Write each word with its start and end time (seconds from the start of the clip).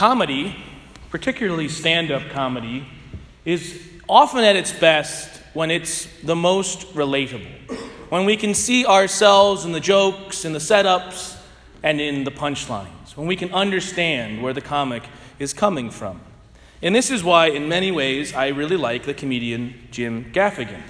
Comedy, 0.00 0.56
particularly 1.10 1.68
stand 1.68 2.10
up 2.10 2.30
comedy, 2.30 2.86
is 3.44 3.86
often 4.08 4.42
at 4.44 4.56
its 4.56 4.72
best 4.72 5.42
when 5.52 5.70
it's 5.70 6.08
the 6.22 6.34
most 6.34 6.94
relatable. 6.94 7.52
When 8.08 8.24
we 8.24 8.38
can 8.38 8.54
see 8.54 8.86
ourselves 8.86 9.66
in 9.66 9.72
the 9.72 9.78
jokes, 9.78 10.46
in 10.46 10.54
the 10.54 10.58
setups, 10.58 11.38
and 11.82 12.00
in 12.00 12.24
the 12.24 12.30
punchlines. 12.30 13.14
When 13.14 13.26
we 13.26 13.36
can 13.36 13.52
understand 13.52 14.42
where 14.42 14.54
the 14.54 14.62
comic 14.62 15.02
is 15.38 15.52
coming 15.52 15.90
from. 15.90 16.18
And 16.80 16.94
this 16.94 17.10
is 17.10 17.22
why, 17.22 17.48
in 17.48 17.68
many 17.68 17.90
ways, 17.90 18.32
I 18.32 18.48
really 18.48 18.78
like 18.78 19.04
the 19.04 19.12
comedian 19.12 19.74
Jim 19.90 20.32
Gaffigan. 20.32 20.80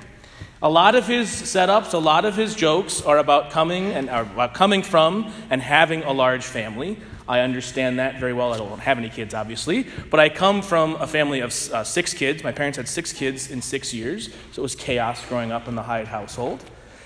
A 0.63 0.71
lot 0.71 0.95
of 0.95 1.09
his 1.09 1.29
setups, 1.29 1.95
a 1.95 1.99
lot 1.99 2.25
of 2.25 2.37
his 2.37 2.55
jokes 2.55 3.03
are 3.03 3.19
about 3.19 3.51
coming 3.51 3.87
and 3.87 4.09
are 4.09 4.23
about 4.23 4.55
coming 4.55 4.85
from 4.85 5.33
and 5.51 5.61
having 5.61 6.05
a 6.05 6.13
large 6.13 6.45
family. 6.45 6.97
I 7.31 7.43
understand 7.43 8.01
that 8.01 8.19
very 8.19 8.33
well. 8.33 8.53
I 8.53 8.59
don't 8.59 8.81
have 8.81 8.99
any 8.99 9.09
kids, 9.09 9.35
obviously, 9.35 9.87
but 10.11 10.19
I 10.19 10.29
come 10.29 10.63
from 10.63 10.97
a 10.97 11.07
family 11.07 11.39
of 11.39 11.53
uh, 11.71 11.85
six 11.85 12.13
kids. 12.13 12.43
My 12.43 12.51
parents 12.51 12.77
had 12.77 12.89
six 12.89 13.13
kids 13.13 13.53
in 13.53 13.63
six 13.63 13.95
years, 13.95 14.31
so 14.51 14.61
it 14.61 14.65
was 14.65 14.75
chaos 14.75 15.25
growing 15.29 15.53
up 15.53 15.69
in 15.69 15.77
the 15.77 15.83
Hyatt 15.85 16.09
household. 16.09 16.61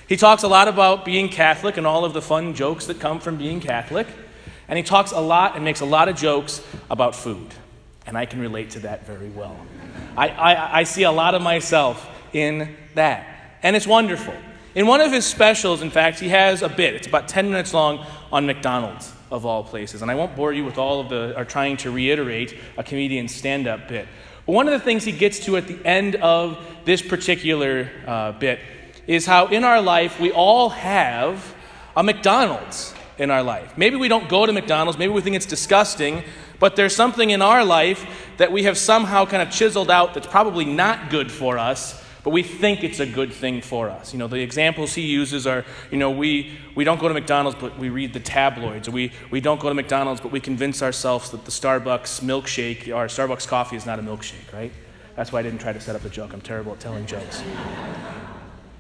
He 0.09 0.17
talks 0.17 0.43
a 0.43 0.49
lot 0.49 0.67
about 0.67 1.05
being 1.05 1.29
Catholic 1.29 1.77
and 1.77 1.87
all 1.87 2.07
of 2.07 2.15
the 2.15 2.23
fun 2.23 2.55
jokes 2.55 2.87
that 2.87 3.01
come 3.01 3.21
from 3.21 3.37
being 3.37 3.61
Catholic, 3.61 4.07
and 4.67 4.79
he 4.79 4.83
talks 4.83 5.13
a 5.13 5.21
lot 5.21 5.57
and 5.57 5.65
makes 5.65 5.83
a 5.83 5.85
lot 5.85 6.09
of 6.09 6.17
jokes 6.17 6.63
about 6.89 7.15
food, 7.15 7.53
and 8.07 8.17
I 8.17 8.25
can 8.25 8.41
relate 8.41 8.71
to 8.71 8.81
that 8.81 9.07
very 9.07 9.29
well. 9.29 9.59
I, 10.17 10.29
I, 10.31 10.79
I 10.81 10.85
see 10.85 11.03
a 11.03 11.13
lot 11.13 11.35
of 11.35 11.43
myself 11.43 12.09
in 12.33 12.75
that. 12.95 13.59
And 13.63 13.77
it's 13.77 13.87
wonderful. 13.87 14.35
In 14.75 14.87
one 14.87 15.03
of 15.03 15.13
his 15.13 15.27
specials, 15.27 15.83
in 15.83 15.91
fact, 15.91 16.19
he 16.19 16.31
has 16.31 16.63
a 16.63 16.71
bit. 16.71 16.95
It's 16.95 17.07
about 17.07 17.29
10 17.29 17.51
minutes 17.51 17.75
long 17.75 18.07
on 18.33 18.47
McDonald's, 18.47 19.13
of 19.35 19.45
all 19.45 19.65
places. 19.65 20.01
And 20.01 20.11
I 20.13 20.15
won't 20.15 20.37
bore 20.37 20.53
you 20.53 20.65
with 20.65 20.79
all 20.79 21.01
of 21.01 21.09
the, 21.09 21.37
or 21.37 21.45
trying 21.45 21.77
to 21.79 21.91
reiterate 21.91 22.57
a 22.79 22.85
comedian's 22.85 23.35
stand 23.35 23.67
up 23.67 23.89
bit. 23.89 24.07
But 24.47 24.53
one 24.53 24.69
of 24.69 24.73
the 24.73 24.79
things 24.79 25.03
he 25.03 25.11
gets 25.11 25.41
to 25.41 25.57
at 25.57 25.67
the 25.67 25.85
end 25.85 26.15
of 26.17 26.65
this 26.85 27.03
particular 27.03 27.91
uh, 28.07 28.33
bit 28.33 28.61
is 29.09 29.27
how 29.27 29.49
in 29.49 29.65
our 29.65 29.83
life 29.83 30.21
we 30.21 30.31
all 30.31 30.69
have 30.69 31.53
a 31.97 32.03
McDonald's 32.05 32.95
in 33.19 33.33
our 33.33 33.43
life. 33.43 33.77
Maybe 33.77 33.97
we 33.97 34.07
don't 34.07 34.29
go 34.29 34.47
to 34.47 34.53
McDonald's, 34.53 34.99
maybe 34.99 35.13
we 35.13 35.21
think 35.21 35.35
it's 35.35 35.47
disgusting, 35.47 36.23
but 36.61 36.77
there's 36.77 36.95
something 36.95 37.31
in 37.31 37.43
our 37.43 37.65
life 37.65 38.07
that 38.37 38.53
we 38.53 38.63
have 38.63 38.79
somehow 38.79 39.27
kind 39.27 39.43
of 39.43 39.51
chiseled 39.51 39.91
out 39.91 40.15
that's 40.15 40.29
probably 40.29 40.65
not 40.65 41.11
good 41.11 41.31
for 41.31 41.59
us 41.59 42.04
but 42.25 42.31
we 42.31 42.43
think 42.43 42.83
it's 42.83 43.01
a 43.01 43.07
good 43.07 43.33
thing 43.33 43.61
for 43.61 43.91
us. 43.91 44.15
You 44.15 44.19
know, 44.19 44.27
the 44.27 44.41
examples 44.41 44.95
he 44.95 45.03
uses 45.03 45.47
are, 45.47 45.65
you 45.91 45.99
know, 45.99 46.11
we, 46.11 46.59
we 46.75 46.83
don't 46.83 46.99
go 46.99 47.07
to 47.07 47.15
McDonald's, 47.15 47.59
but 47.61 47.79
we 47.79 47.91
read 47.91 48.15
the 48.15 48.21
tabloids. 48.21 48.89
We, 48.89 49.13
we 49.31 49.43
don't 49.43 49.61
go 49.61 49.69
to 49.69 49.75
McDonald's, 49.75 50.23
but 50.23 50.33
we 50.33 50.41
convince 50.41 50.83
ourselves 50.83 51.31
that 51.31 51.45
the 51.45 51.51
Starbucks 51.51 52.23
milkshake 52.23 52.89
or 52.89 53.07
Starbucks 53.09 53.47
coffee 53.47 53.77
is 53.77 53.85
not 53.85 53.99
a 53.99 54.03
milkshake, 54.03 54.53
right? 54.55 54.73
That's 55.17 55.33
why 55.33 55.41
I 55.41 55.43
didn't 55.43 55.61
try 55.61 55.75
to 55.75 55.81
set 55.81 55.95
up 55.95 56.05
a 56.05 56.09
joke. 56.09 56.33
I'm 56.33 56.41
terrible 56.41 56.73
at 56.73 56.81
telling 56.81 57.07
jokes. 57.07 57.43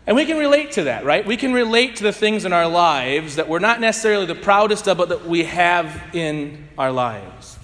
And 0.06 0.16
we 0.16 0.26
can 0.26 0.36
relate 0.36 0.72
to 0.72 0.84
that, 0.84 1.06
right? 1.06 1.24
We 1.24 1.38
can 1.38 1.54
relate 1.54 1.96
to 1.96 2.02
the 2.02 2.12
things 2.12 2.44
in 2.44 2.52
our 2.52 2.68
lives 2.68 3.36
that 3.36 3.48
we're 3.48 3.58
not 3.58 3.80
necessarily 3.80 4.26
the 4.26 4.34
proudest 4.34 4.86
of, 4.86 4.98
but 4.98 5.08
that 5.08 5.26
we 5.26 5.44
have 5.44 6.02
in 6.12 6.68
our 6.76 6.92
lives. 6.92 7.58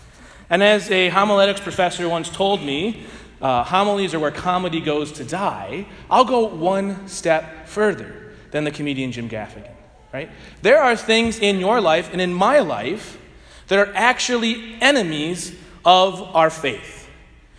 And 0.48 0.62
as 0.62 0.90
a 0.90 1.10
homiletics 1.10 1.60
professor 1.60 2.08
once 2.08 2.30
told 2.30 2.62
me, 2.62 3.04
uh, 3.40 3.64
homilies 3.64 4.14
are 4.14 4.20
where 4.20 4.30
comedy 4.30 4.80
goes 4.80 5.12
to 5.12 5.24
die, 5.24 5.86
I'll 6.10 6.24
go 6.24 6.46
one 6.46 7.08
step 7.08 7.68
further 7.68 8.32
than 8.50 8.64
the 8.64 8.70
comedian 8.70 9.12
Jim 9.12 9.28
Gaffigan, 9.28 9.72
right? 10.12 10.30
There 10.62 10.82
are 10.82 10.96
things 10.96 11.38
in 11.38 11.58
your 11.58 11.80
life 11.80 12.10
and 12.12 12.20
in 12.20 12.34
my 12.34 12.60
life 12.60 13.18
that 13.68 13.78
are 13.78 13.92
actually 13.94 14.76
enemies 14.80 15.54
of 15.84 16.22
our 16.34 16.50
faith, 16.50 17.08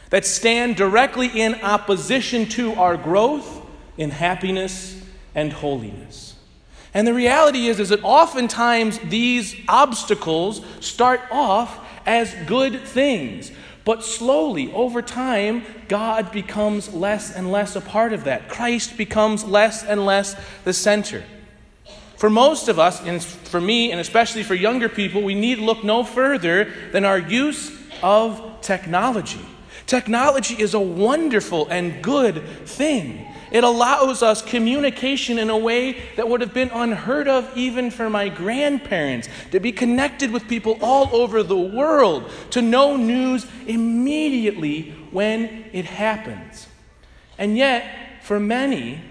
that 0.09 0.25
stand 0.25 0.75
directly 0.75 1.27
in 1.27 1.55
opposition 1.61 2.45
to 2.49 2.73
our 2.75 2.97
growth 2.97 3.65
in 3.97 4.11
happiness 4.11 5.01
and 5.33 5.53
holiness. 5.53 6.35
And 6.93 7.07
the 7.07 7.13
reality 7.13 7.67
is, 7.67 7.79
is 7.79 7.89
that 7.89 8.03
oftentimes 8.03 8.99
these 8.99 9.55
obstacles 9.67 10.61
start 10.81 11.21
off 11.31 11.79
as 12.05 12.33
good 12.45 12.81
things. 12.81 13.51
But 13.83 14.03
slowly, 14.03 14.71
over 14.73 15.01
time, 15.01 15.63
God 15.87 16.31
becomes 16.31 16.93
less 16.93 17.35
and 17.35 17.51
less 17.51 17.75
a 17.75 17.81
part 17.81 18.13
of 18.13 18.25
that. 18.25 18.47
Christ 18.47 18.95
becomes 18.95 19.43
less 19.43 19.83
and 19.83 20.05
less 20.05 20.35
the 20.63 20.73
center. 20.73 21.23
For 22.17 22.29
most 22.29 22.67
of 22.67 22.77
us, 22.77 23.01
and 23.01 23.23
for 23.23 23.59
me, 23.59 23.91
and 23.91 23.99
especially 23.99 24.43
for 24.43 24.53
younger 24.53 24.87
people, 24.87 25.23
we 25.23 25.33
need 25.33 25.57
look 25.57 25.83
no 25.83 26.03
further 26.03 26.71
than 26.91 27.05
our 27.05 27.17
use 27.17 27.71
of 28.03 28.61
technology. 28.61 29.43
Technology 29.87 30.53
is 30.61 30.75
a 30.75 30.79
wonderful 30.79 31.67
and 31.69 32.03
good 32.03 32.43
thing. 32.67 33.27
It 33.51 33.65
allows 33.65 34.23
us 34.23 34.41
communication 34.41 35.37
in 35.37 35.49
a 35.49 35.57
way 35.57 36.01
that 36.15 36.29
would 36.29 36.39
have 36.39 36.53
been 36.53 36.69
unheard 36.73 37.27
of 37.27 37.51
even 37.55 37.91
for 37.91 38.09
my 38.09 38.29
grandparents, 38.29 39.27
to 39.51 39.59
be 39.59 39.73
connected 39.73 40.31
with 40.31 40.47
people 40.47 40.77
all 40.81 41.13
over 41.13 41.43
the 41.43 41.57
world, 41.57 42.31
to 42.51 42.61
know 42.61 42.95
news 42.95 43.45
immediately 43.67 44.91
when 45.11 45.65
it 45.73 45.83
happens. 45.83 46.67
And 47.37 47.57
yet, 47.57 48.23
for 48.23 48.39
many, 48.39 49.01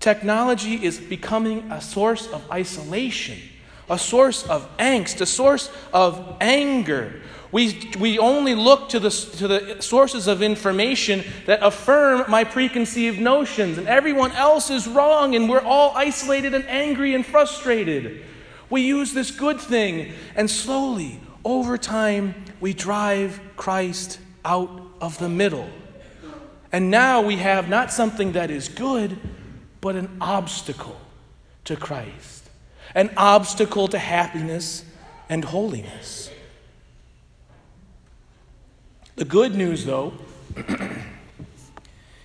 technology 0.00 0.84
is 0.84 0.98
becoming 0.98 1.70
a 1.72 1.80
source 1.80 2.26
of 2.28 2.48
isolation, 2.50 3.38
a 3.88 3.98
source 3.98 4.46
of 4.46 4.68
angst, 4.76 5.22
a 5.22 5.26
source 5.26 5.70
of 5.94 6.36
anger, 6.42 7.22
we, 7.52 7.90
we 7.98 8.18
only 8.18 8.54
look 8.54 8.90
to 8.90 9.00
the, 9.00 9.10
to 9.10 9.48
the 9.48 9.82
sources 9.82 10.28
of 10.28 10.40
information 10.40 11.24
that 11.46 11.60
affirm 11.62 12.30
my 12.30 12.44
preconceived 12.44 13.18
notions, 13.18 13.76
and 13.76 13.88
everyone 13.88 14.32
else 14.32 14.70
is 14.70 14.86
wrong, 14.86 15.34
and 15.34 15.48
we're 15.48 15.60
all 15.60 15.92
isolated 15.96 16.54
and 16.54 16.64
angry 16.68 17.14
and 17.14 17.26
frustrated. 17.26 18.22
We 18.68 18.82
use 18.82 19.12
this 19.12 19.32
good 19.32 19.60
thing, 19.60 20.12
and 20.36 20.48
slowly, 20.48 21.20
over 21.44 21.76
time, 21.76 22.34
we 22.60 22.72
drive 22.72 23.40
Christ 23.56 24.20
out 24.44 24.70
of 25.00 25.18
the 25.18 25.28
middle. 25.28 25.68
And 26.70 26.88
now 26.88 27.20
we 27.20 27.36
have 27.36 27.68
not 27.68 27.92
something 27.92 28.32
that 28.32 28.50
is 28.50 28.68
good, 28.68 29.18
but 29.80 29.96
an 29.96 30.18
obstacle 30.20 31.00
to 31.64 31.74
Christ, 31.74 32.48
an 32.94 33.10
obstacle 33.16 33.88
to 33.88 33.98
happiness 33.98 34.84
and 35.28 35.44
holiness. 35.44 36.30
The 39.16 39.24
good 39.24 39.54
news, 39.54 39.84
though, 39.84 40.14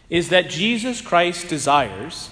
is 0.09 0.29
that 0.29 0.50
Jesus 0.50 1.01
Christ 1.01 1.47
desires, 1.47 2.29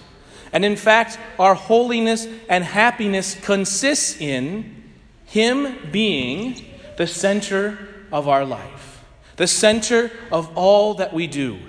and 0.51 0.63
in 0.63 0.75
fact, 0.75 1.17
our 1.39 1.55
holiness 1.55 2.27
and 2.47 2.63
happiness 2.63 3.35
consists 3.35 4.19
in 4.19 4.83
Him 5.25 5.77
being 5.91 6.63
the 6.97 7.07
center 7.07 7.77
of 8.11 8.27
our 8.27 8.45
life, 8.45 9.03
the 9.37 9.47
center 9.47 10.11
of 10.31 10.55
all 10.55 10.93
that 10.95 11.13
we 11.13 11.27
do. 11.27 11.59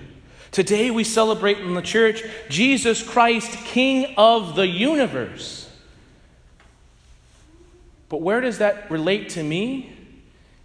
Today 0.55 0.91
we 0.91 1.03
celebrate 1.03 1.59
in 1.59 1.75
the 1.75 1.83
church 1.83 2.22
Jesus 2.49 3.03
Christ, 3.03 3.51
King 3.65 4.15
of 4.16 4.55
the 4.55 4.69
universe. 4.69 5.69
But 8.09 8.21
where 8.21 8.41
does 8.41 8.59
that 8.59 8.89
relate 8.91 9.31
to 9.31 9.43
me? 9.43 9.97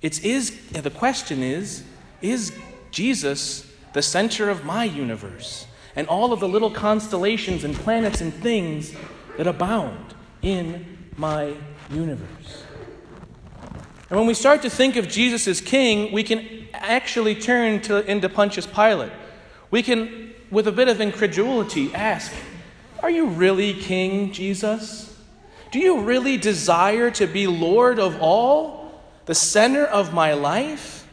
It's 0.01 0.19
is 0.19 0.59
the 0.71 0.91
question 0.91 1.41
is 1.41 1.83
is 2.21 2.57
Jesus 2.91 3.65
the 3.93 4.01
center 4.01 4.49
of 4.49 4.63
my 4.63 4.83
universe 4.83 5.65
and 5.95 6.07
all 6.07 6.31
of 6.31 6.39
the 6.39 6.47
little 6.47 6.71
constellations 6.71 7.63
and 7.63 7.75
planets 7.75 8.21
and 8.21 8.33
things 8.33 8.93
that 9.37 9.47
abound 9.47 10.13
in 10.41 10.85
my 11.17 11.53
universe? 11.89 12.63
And 14.09 14.17
when 14.17 14.27
we 14.27 14.33
start 14.33 14.63
to 14.63 14.69
think 14.69 14.95
of 14.95 15.07
Jesus 15.07 15.47
as 15.47 15.61
king, 15.61 16.11
we 16.11 16.23
can 16.23 16.67
actually 16.73 17.35
turn 17.35 17.81
to, 17.81 18.03
into 18.09 18.27
Pontius 18.27 18.65
Pilate. 18.65 19.11
We 19.69 19.83
can, 19.83 20.33
with 20.49 20.67
a 20.67 20.71
bit 20.71 20.87
of 20.87 20.99
incredulity, 20.99 21.93
ask, 21.93 22.31
Are 23.03 23.09
you 23.11 23.27
really 23.27 23.73
king, 23.73 24.31
Jesus? 24.31 25.15
Do 25.71 25.79
you 25.79 26.01
really 26.01 26.37
desire 26.37 27.11
to 27.11 27.27
be 27.27 27.45
Lord 27.45 27.99
of 27.99 28.19
all, 28.19 29.03
the 29.25 29.35
center 29.35 29.85
of 29.85 30.11
my 30.13 30.33
life? 30.33 31.07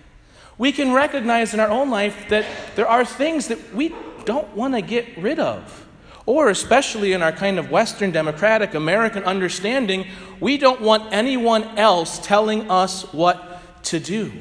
We 0.58 0.72
can 0.72 0.92
recognize 0.92 1.52
in 1.54 1.60
our 1.60 1.68
own 1.68 1.90
life 1.90 2.28
that 2.28 2.46
there 2.76 2.88
are 2.88 3.04
things 3.04 3.48
that 3.48 3.74
we 3.74 3.94
don't 4.24 4.54
want 4.56 4.74
to 4.74 4.80
get 4.80 5.16
rid 5.18 5.38
of. 5.38 5.86
Or, 6.24 6.50
especially 6.50 7.12
in 7.12 7.22
our 7.22 7.30
kind 7.30 7.58
of 7.58 7.70
Western 7.70 8.10
democratic 8.10 8.74
American 8.74 9.22
understanding, 9.22 10.06
we 10.40 10.58
don't 10.58 10.80
want 10.80 11.12
anyone 11.12 11.62
else 11.78 12.18
telling 12.18 12.68
us 12.70 13.02
what 13.12 13.84
to 13.84 14.00
do. 14.00 14.32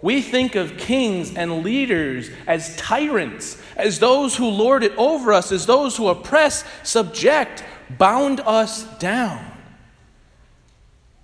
We 0.00 0.22
think 0.22 0.54
of 0.54 0.76
kings 0.76 1.34
and 1.34 1.64
leaders 1.64 2.30
as 2.46 2.76
tyrants, 2.76 3.60
as 3.76 3.98
those 3.98 4.36
who 4.36 4.48
lord 4.48 4.84
it 4.84 4.92
over 4.96 5.32
us, 5.32 5.50
as 5.50 5.66
those 5.66 5.96
who 5.96 6.08
oppress, 6.08 6.62
subject, 6.84 7.64
bound 7.90 8.38
us 8.40 8.84
down. 8.98 9.44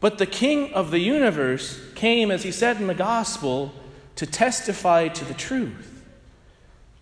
But 0.01 0.19
the 0.19 0.27
king 0.27 0.73
of 0.73 0.91
the 0.91 0.99
universe 0.99 1.81
came, 1.95 2.33
as 2.33 2.43
he 2.43 2.51
said 2.51 2.79
in 2.79 2.89
the 2.89 2.95
gospel, 2.95 3.73
to 4.17 4.27
testify 4.27 5.09
to 5.09 5.25
the 5.25 5.35
truth. 5.35 6.05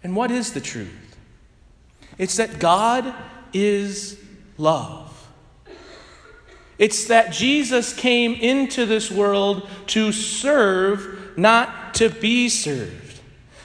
And 0.03 0.17
what 0.17 0.31
is 0.31 0.53
the 0.53 0.61
truth? 0.61 1.17
It's 2.19 2.37
that 2.37 2.59
God 2.59 3.15
is 3.53 4.19
love. 4.59 5.09
It's 6.79 7.07
that 7.07 7.33
Jesus 7.33 7.95
came 7.95 8.35
into 8.35 8.87
this 8.87 9.11
world 9.11 9.69
to 9.89 10.11
serve, 10.11 11.37
not 11.37 11.95
to 11.95 12.09
be 12.09 12.49
served, 12.49 13.21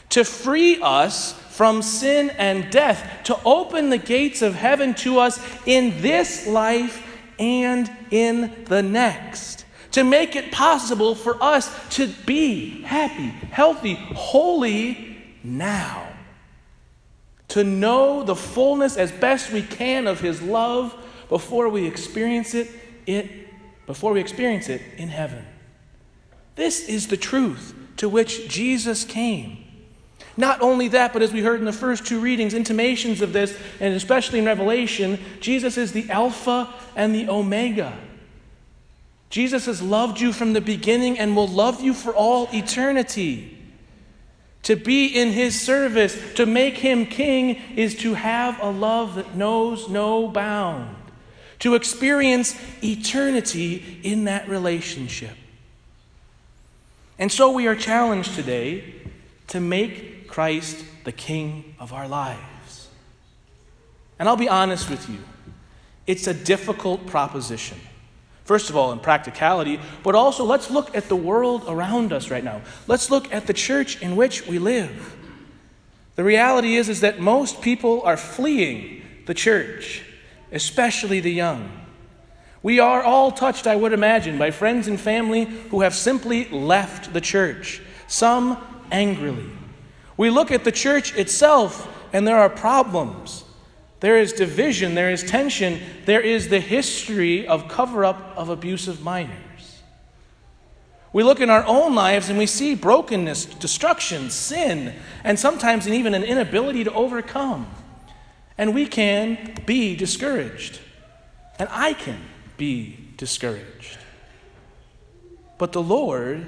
to 0.10 0.24
free 0.24 0.80
us 0.82 1.34
from 1.50 1.82
sin 1.82 2.30
and 2.32 2.70
death, 2.70 3.22
to 3.24 3.40
open 3.44 3.90
the 3.90 3.98
gates 3.98 4.44
of 4.44 4.54
heaven 4.54 4.94
to 4.94 5.20
us 5.20 5.40
in 5.66 6.00
this 6.02 6.46
life 6.46 7.04
and 7.40 7.90
in 8.12 8.66
the 8.66 8.84
next, 8.84 9.66
to 9.98 10.04
make 10.04 10.36
it 10.36 10.52
possible 10.52 11.16
for 11.16 11.42
us 11.42 11.74
to 11.90 12.06
be 12.28 12.84
happy, 12.84 13.30
healthy, 13.50 13.96
holy 13.96 15.18
now, 15.44 16.08
to 17.48 17.64
know 17.64 18.22
the 18.22 18.36
fullness 18.36 18.96
as 18.96 19.12
best 19.12 19.52
we 19.52 19.64
can 19.64 20.06
of 20.06 20.20
His 20.20 20.40
love 20.40 20.96
before 21.30 21.68
we 21.70 21.88
experience 21.88 22.54
it, 22.54 22.70
it 23.08 23.28
before 23.88 24.14
we 24.14 24.20
experience 24.20 24.70
it 24.70 24.84
in 24.98 25.08
heaven. 25.08 25.44
This 26.54 26.88
is 26.88 27.08
the 27.08 27.18
truth 27.18 27.74
to 27.98 28.08
which 28.08 28.48
Jesus 28.48 29.04
came. 29.04 29.66
Not 30.38 30.62
only 30.62 30.90
that, 30.90 31.12
but 31.12 31.24
as 31.24 31.34
we 31.34 31.42
heard 31.42 31.60
in 31.60 31.66
the 31.66 31.74
first 31.74 32.06
two 32.06 32.20
readings, 32.20 32.54
intimations 32.54 33.22
of 33.22 33.34
this, 33.34 33.58
and 33.80 33.96
especially 33.96 34.38
in 34.38 34.46
Revelation, 34.46 35.18
Jesus 35.40 35.76
is 35.76 35.92
the 35.92 36.08
Alpha 36.12 36.72
and 36.96 37.16
the 37.16 37.28
Omega. 37.30 37.98
Jesus 39.30 39.66
has 39.66 39.82
loved 39.82 40.20
you 40.20 40.32
from 40.32 40.54
the 40.54 40.62
beginning 40.62 41.20
and 41.20 41.36
will 41.36 41.48
love 41.48 41.82
you 41.82 41.94
for 41.94 42.14
all 42.14 42.48
eternity. 42.54 43.58
To 44.64 44.76
be 44.76 45.08
in 45.08 45.32
his 45.32 45.60
service, 45.60 46.18
to 46.36 46.46
make 46.46 46.76
him 46.76 47.06
king, 47.06 47.56
is 47.76 47.96
to 47.98 48.14
have 48.14 48.62
a 48.62 48.70
love 48.70 49.16
that 49.16 49.36
knows 49.36 49.90
no 49.90 50.28
bound, 50.28 50.96
to 51.60 51.76
experience 51.76 52.56
eternity 52.84 54.00
in 54.04 54.26
that 54.26 54.48
relationship. 54.48 55.36
And 57.20 57.32
so 57.32 57.52
we 57.52 57.68
are 57.68 57.76
challenged 57.76 58.36
today 58.36 58.94
to 59.48 59.60
make 59.60 60.28
Christ 60.28 60.84
the 61.04 61.12
King 61.12 61.76
of 61.80 61.94
our 61.94 62.08
lives. 62.08 62.90
And 64.20 64.28
I'll 64.28 64.36
be 64.36 64.50
honest 64.50 64.90
with 64.90 65.10
you, 65.10 65.20
it's 66.06 66.28
a 66.28 66.34
difficult 66.34 67.06
proposition. 67.08 67.80
First 68.48 68.70
of 68.70 68.76
all, 68.76 68.92
in 68.94 69.00
practicality, 69.00 69.80
but 70.04 70.16
also 70.16 70.44
let's 70.44 70.72
look 70.72 70.96
at 70.96 71.10
the 71.10 71.16
world 71.16 71.66
around 71.68 72.14
us 72.14 72.32
right 72.32 72.44
now. 72.44 72.62
Let's 72.88 73.12
look 73.12 73.32
at 73.34 73.46
the 73.46 73.54
church 73.54 74.02
in 74.02 74.16
which 74.16 74.48
we 74.48 74.58
live. 74.58 75.16
The 76.16 76.24
reality 76.24 76.78
is, 76.78 76.90
is 76.90 77.02
that 77.02 77.20
most 77.20 77.62
people 77.62 78.02
are 78.04 78.18
fleeing 78.18 79.04
the 79.26 79.34
church, 79.34 80.04
especially 80.52 81.20
the 81.20 81.32
young. 81.32 81.70
We 82.64 82.80
are 82.80 83.04
all 83.04 83.32
touched, 83.32 83.68
I 83.68 83.76
would 83.76 83.94
imagine, 83.94 84.40
by 84.40 84.52
friends 84.52 84.88
and 84.88 85.00
family 85.00 85.44
who 85.44 85.82
have 85.82 85.94
simply 85.94 86.50
left 86.50 87.14
the 87.14 87.22
church, 87.22 87.82
some 88.08 88.58
angrily, 88.92 89.52
we 90.18 90.32
look 90.32 90.52
at 90.52 90.64
the 90.64 90.72
church 90.72 91.16
itself, 91.16 91.88
and 92.12 92.28
there 92.28 92.38
are 92.38 92.50
problems. 92.50 93.44
There 94.00 94.18
is 94.18 94.34
division, 94.34 94.94
there 94.96 95.10
is 95.10 95.24
tension, 95.24 95.80
there 96.06 96.22
is 96.22 96.50
the 96.50 96.60
history 96.60 97.48
of 97.48 97.68
cover 97.68 98.06
up 98.06 98.34
of 98.36 98.50
abusive 98.50 99.02
minors. 99.02 99.82
We 101.14 101.24
look 101.24 101.40
in 101.40 101.50
our 101.50 101.66
own 101.66 101.96
lives 101.96 102.30
and 102.30 102.38
we 102.38 102.46
see 102.46 102.76
brokenness, 102.76 103.46
destruction, 103.46 104.30
sin, 104.30 104.94
and 105.24 105.40
sometimes 105.40 105.88
even 105.88 106.14
an 106.14 106.24
inability 106.24 106.84
to 106.84 106.94
overcome. 106.94 107.68
And 108.58 108.76
we 108.76 108.86
can 108.86 109.56
be 109.66 109.96
discouraged. 109.96 110.80
And 111.58 111.70
I 111.72 111.94
can 111.94 112.20
be 112.58 112.98
discouraged. 113.18 113.98
But 115.58 115.72
the 115.72 115.82
Lord 115.82 116.48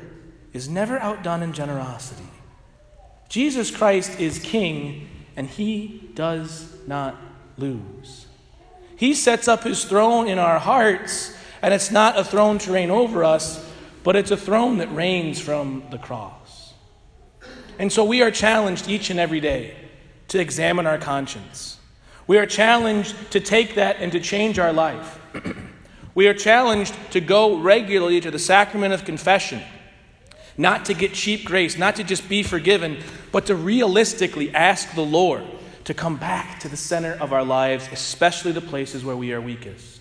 is 0.54 0.70
never 0.70 1.00
outdone 1.00 1.42
in 1.42 1.54
generosity. 1.54 2.30
Jesus 3.28 3.72
Christ 3.72 4.20
is 4.20 4.40
king, 4.40 5.08
and 5.36 5.48
he 5.48 6.12
does 6.16 6.76
not 6.88 7.16
lose. 7.60 8.28
He 8.96 9.14
sets 9.14 9.48
up 9.48 9.64
his 9.64 9.86
throne 9.86 10.28
in 10.28 10.40
our 10.40 10.60
hearts, 10.60 11.36
and 11.62 11.74
it's 11.74 11.92
not 11.92 12.18
a 12.18 12.24
throne 12.24 12.58
to 12.60 12.72
reign 12.72 12.92
over 12.92 13.24
us, 13.24 13.66
but 14.04 14.16
it's 14.16 14.32
a 14.32 14.38
throne 14.38 14.78
that 14.78 14.94
reigns 14.94 15.40
from 15.40 15.84
the 15.92 15.98
cross. 15.98 16.74
And 17.78 17.92
so 17.92 18.04
we 18.04 18.22
are 18.22 18.32
challenged 18.32 18.90
each 18.90 19.10
and 19.10 19.20
every 19.20 19.40
day 19.40 19.76
to 20.30 20.40
examine 20.40 20.86
our 20.86 20.98
conscience. 20.98 21.78
We 22.28 22.38
are 22.38 22.46
challenged 22.46 23.32
to 23.32 23.40
take 23.40 23.76
that 23.76 23.98
and 24.00 24.12
to 24.12 24.20
change 24.20 24.60
our 24.60 24.74
life. 24.74 25.20
we 26.16 26.28
are 26.28 26.34
challenged 26.34 26.94
to 27.12 27.22
go 27.22 27.58
regularly 27.58 28.20
to 28.22 28.32
the 28.32 28.40
sacrament 28.40 28.94
of 28.94 29.06
confession 29.06 29.62
not 30.60 30.84
to 30.84 30.94
get 30.94 31.14
cheap 31.14 31.46
grace, 31.46 31.78
not 31.78 31.96
to 31.96 32.04
just 32.04 32.28
be 32.28 32.44
forgiven, 32.44 32.98
but 33.32 33.46
to 33.46 33.56
realistically 33.56 34.54
ask 34.54 34.94
the 34.94 35.02
Lord 35.02 35.46
to 35.90 35.94
come 35.96 36.18
back 36.18 36.60
to 36.60 36.70
the 36.70 36.78
center 36.78 37.14
of 37.14 37.34
our 37.34 37.44
lives, 37.44 37.90
especially 37.92 38.52
the 38.52 38.62
places 38.62 39.04
where 39.04 39.16
we 39.16 39.34
are 39.34 39.42
weakest. 39.42 40.00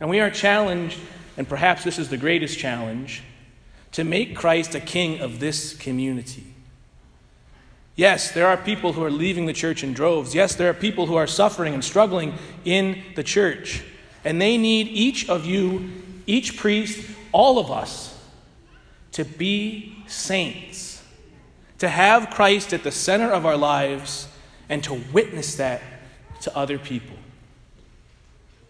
And 0.00 0.10
we 0.10 0.18
are 0.18 0.28
challenged, 0.28 0.98
and 1.36 1.48
perhaps 1.48 1.84
this 1.84 2.00
is 2.00 2.08
the 2.08 2.16
greatest 2.16 2.58
challenge, 2.58 3.22
to 3.92 4.02
make 4.02 4.34
Christ 4.34 4.74
a 4.74 4.80
king 4.80 5.20
of 5.20 5.38
this 5.38 5.74
community. 5.74 6.52
Yes, 7.94 8.32
there 8.32 8.48
are 8.48 8.56
people 8.56 8.94
who 8.94 9.04
are 9.04 9.10
leaving 9.10 9.46
the 9.46 9.52
church 9.52 9.84
in 9.84 9.92
droves. 9.92 10.34
Yes, 10.34 10.56
there 10.56 10.68
are 10.68 10.74
people 10.74 11.06
who 11.06 11.14
are 11.14 11.28
suffering 11.28 11.72
and 11.72 11.84
struggling 11.84 12.34
in 12.64 13.00
the 13.14 13.22
church. 13.22 13.84
And 14.24 14.42
they 14.42 14.58
need 14.58 14.88
each 14.88 15.28
of 15.28 15.46
you, 15.46 15.92
each 16.26 16.56
priest, 16.56 17.08
all 17.30 17.60
of 17.60 17.70
us 17.70 18.20
to 19.12 19.24
be 19.24 19.94
saints, 20.08 20.91
to 21.82 21.88
have 21.88 22.30
Christ 22.30 22.72
at 22.72 22.84
the 22.84 22.92
center 22.92 23.32
of 23.32 23.44
our 23.44 23.56
lives, 23.56 24.28
and 24.68 24.84
to 24.84 24.94
witness 25.12 25.56
that 25.56 25.82
to 26.42 26.56
other 26.56 26.78
people. 26.78 27.16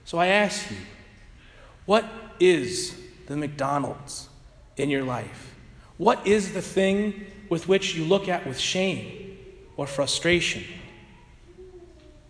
So 0.06 0.16
I 0.16 0.28
ask 0.28 0.70
you, 0.70 0.78
what 1.84 2.06
is 2.40 2.96
the 3.26 3.36
McDonald's 3.36 4.30
in 4.78 4.88
your 4.88 5.04
life? 5.04 5.54
What 5.98 6.26
is 6.26 6.54
the 6.54 6.62
thing 6.62 7.26
with 7.50 7.68
which 7.68 7.94
you 7.94 8.06
look 8.06 8.30
at 8.30 8.46
with 8.46 8.58
shame 8.58 9.36
or 9.76 9.86
frustration? 9.86 10.64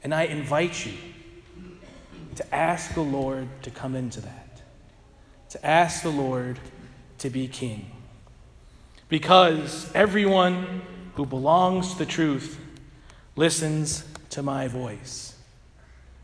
And 0.03 0.13
I 0.13 0.25
invite 0.25 0.85
you 0.85 0.95
to 2.35 2.53
ask 2.53 2.93
the 2.95 3.03
Lord 3.03 3.47
to 3.63 3.71
come 3.71 3.95
into 3.95 4.21
that, 4.23 4.63
to 5.51 5.65
ask 5.65 6.03
the 6.03 6.11
Lord 6.11 6.59
to 7.19 7.31
be 7.31 7.47
king 7.47 7.89
because 9.13 9.93
everyone 9.95 10.81
who 11.17 11.27
belongs 11.27 11.93
to 11.93 11.99
the 11.99 12.07
truth 12.07 12.59
listens 13.37 14.05
to 14.31 14.43
my 14.43 14.67
voice, 14.69 15.37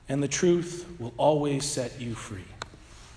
and 0.08 0.22
the 0.22 0.28
truth 0.28 0.90
will 0.98 1.12
always 1.18 1.66
set 1.66 2.00
you 2.00 2.14
free. 2.14 2.40